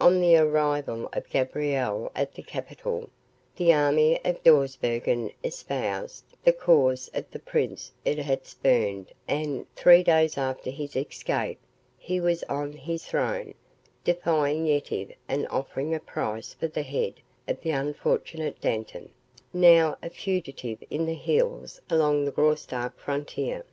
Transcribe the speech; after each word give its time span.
On 0.00 0.18
the 0.18 0.34
arrival 0.38 1.10
of 1.12 1.28
Gabriel 1.28 2.10
at 2.16 2.32
the 2.32 2.42
capital, 2.42 3.10
the 3.56 3.70
army 3.70 4.18
of 4.24 4.42
Dawsbergen 4.42 5.30
espoused 5.44 6.24
the 6.42 6.54
cause 6.54 7.10
of 7.12 7.30
the 7.30 7.38
Prince 7.38 7.92
it 8.02 8.18
had 8.18 8.46
spurned 8.46 9.12
and, 9.28 9.66
three 9.76 10.02
days 10.02 10.38
after 10.38 10.70
his 10.70 10.96
escape, 10.96 11.58
he 11.98 12.18
was 12.18 12.42
on 12.44 12.72
his 12.72 13.04
throne, 13.04 13.52
defying 14.04 14.64
Yetive 14.64 15.12
and 15.28 15.46
offering 15.48 15.94
a 15.94 16.00
price 16.00 16.54
for 16.54 16.68
the 16.68 16.80
head 16.80 17.20
of 17.46 17.60
the 17.60 17.68
unfortunate 17.72 18.58
Dantan, 18.62 19.10
now 19.52 19.98
a 20.02 20.08
fugitive 20.08 20.82
in 20.88 21.04
the 21.04 21.12
hills 21.12 21.78
along 21.90 22.24
the 22.24 22.32
Graustark 22.32 22.98
frontier. 22.98 23.66